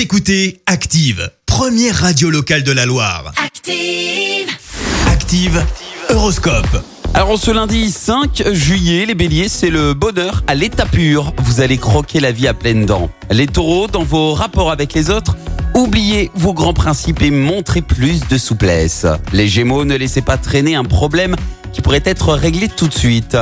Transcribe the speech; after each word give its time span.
Vous 0.00 0.04
écoutez 0.04 0.62
Active, 0.64 1.30
première 1.44 1.94
radio 1.94 2.30
locale 2.30 2.62
de 2.62 2.72
la 2.72 2.86
Loire. 2.86 3.34
Active. 3.36 4.48
Active, 5.06 5.62
Horoscope. 6.08 6.82
Alors 7.12 7.38
ce 7.38 7.50
lundi 7.50 7.90
5 7.90 8.50
juillet, 8.50 9.04
les 9.04 9.14
béliers, 9.14 9.50
c'est 9.50 9.68
le 9.68 9.92
bonheur 9.92 10.42
à 10.46 10.54
l'état 10.54 10.86
pur. 10.86 11.34
Vous 11.42 11.60
allez 11.60 11.76
croquer 11.76 12.18
la 12.18 12.32
vie 12.32 12.48
à 12.48 12.54
pleines 12.54 12.86
dents. 12.86 13.10
Les 13.30 13.46
taureaux, 13.46 13.88
dans 13.88 14.02
vos 14.02 14.32
rapports 14.32 14.70
avec 14.70 14.94
les 14.94 15.10
autres, 15.10 15.36
oubliez 15.74 16.30
vos 16.34 16.54
grands 16.54 16.72
principes 16.72 17.20
et 17.20 17.30
montrez 17.30 17.82
plus 17.82 18.26
de 18.26 18.38
souplesse. 18.38 19.04
Les 19.34 19.48
gémeaux, 19.48 19.84
ne 19.84 19.96
laissez 19.96 20.22
pas 20.22 20.38
traîner 20.38 20.76
un 20.76 20.84
problème 20.84 21.36
qui 21.74 21.82
pourrait 21.82 22.02
être 22.06 22.32
réglé 22.32 22.68
tout 22.68 22.88
de 22.88 22.94
suite. 22.94 23.36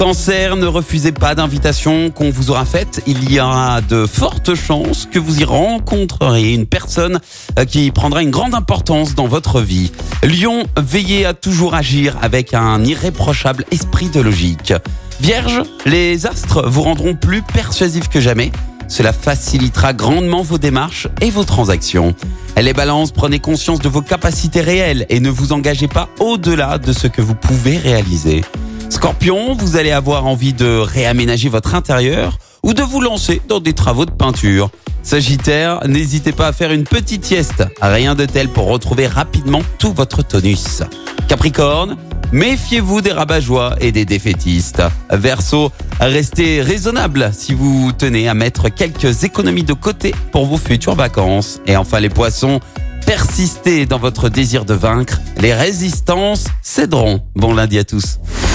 Cancer, 0.00 0.56
ne 0.56 0.64
refusez 0.64 1.12
pas 1.12 1.34
d'invitation 1.34 2.08
qu'on 2.08 2.30
vous 2.30 2.50
aura 2.50 2.64
faite. 2.64 3.02
Il 3.06 3.30
y 3.30 3.38
aura 3.38 3.82
de 3.82 4.06
fortes 4.06 4.54
chances 4.54 5.04
que 5.04 5.18
vous 5.18 5.40
y 5.40 5.44
rencontrerez 5.44 6.54
une 6.54 6.64
personne 6.64 7.20
euh, 7.58 7.66
qui 7.66 7.90
prendra 7.90 8.22
une 8.22 8.30
grande 8.30 8.54
importance 8.54 9.14
dans 9.14 9.26
votre 9.26 9.60
vie. 9.60 9.92
Lion, 10.22 10.62
veillez 10.78 11.26
à 11.26 11.34
toujours 11.34 11.74
agir 11.74 12.16
avec 12.22 12.54
un 12.54 12.82
irréprochable 12.82 13.66
esprit 13.72 14.08
de 14.08 14.20
logique. 14.20 14.72
Vierge, 15.20 15.64
les 15.84 16.24
astres 16.24 16.66
vous 16.66 16.80
rendront 16.80 17.14
plus 17.14 17.42
persuasif 17.42 18.08
que 18.08 18.20
jamais. 18.20 18.52
Cela 18.88 19.12
facilitera 19.12 19.92
grandement 19.92 20.40
vos 20.40 20.56
démarches 20.56 21.08
et 21.20 21.28
vos 21.28 21.44
transactions. 21.44 22.14
Les 22.56 22.72
balances, 22.72 23.12
prenez 23.12 23.38
conscience 23.38 23.80
de 23.80 23.90
vos 23.90 24.00
capacités 24.00 24.62
réelles 24.62 25.04
et 25.10 25.20
ne 25.20 25.28
vous 25.28 25.52
engagez 25.52 25.88
pas 25.88 26.08
au-delà 26.20 26.78
de 26.78 26.94
ce 26.94 27.06
que 27.06 27.20
vous 27.20 27.34
pouvez 27.34 27.76
réaliser. 27.76 28.40
Scorpion, 28.90 29.54
vous 29.54 29.76
allez 29.76 29.92
avoir 29.92 30.26
envie 30.26 30.52
de 30.52 30.78
réaménager 30.78 31.48
votre 31.48 31.74
intérieur 31.74 32.38
ou 32.62 32.74
de 32.74 32.82
vous 32.82 33.00
lancer 33.00 33.40
dans 33.48 33.60
des 33.60 33.72
travaux 33.72 34.04
de 34.04 34.10
peinture. 34.10 34.70
Sagittaire, 35.02 35.86
n'hésitez 35.86 36.32
pas 36.32 36.48
à 36.48 36.52
faire 36.52 36.72
une 36.72 36.84
petite 36.84 37.24
sieste. 37.24 37.64
Rien 37.80 38.14
de 38.14 38.26
tel 38.26 38.48
pour 38.48 38.66
retrouver 38.66 39.06
rapidement 39.06 39.62
tout 39.78 39.92
votre 39.92 40.22
tonus. 40.22 40.82
Capricorne, 41.28 41.96
méfiez-vous 42.32 43.00
des 43.00 43.12
rabat-joie 43.12 43.76
et 43.80 43.92
des 43.92 44.04
défaitistes. 44.04 44.82
Verseau, 45.10 45.70
restez 46.00 46.60
raisonnable 46.60 47.30
si 47.32 47.54
vous 47.54 47.92
tenez 47.96 48.28
à 48.28 48.34
mettre 48.34 48.68
quelques 48.68 49.22
économies 49.24 49.64
de 49.64 49.72
côté 49.72 50.14
pour 50.32 50.46
vos 50.46 50.58
futures 50.58 50.96
vacances. 50.96 51.60
Et 51.66 51.76
enfin 51.76 52.00
les 52.00 52.10
poissons, 52.10 52.60
persistez 53.06 53.86
dans 53.86 53.98
votre 53.98 54.28
désir 54.28 54.64
de 54.64 54.74
vaincre. 54.74 55.20
Les 55.38 55.54
résistances 55.54 56.46
céderont. 56.60 57.22
Bon 57.36 57.54
lundi 57.54 57.78
à 57.78 57.84
tous. 57.84 58.18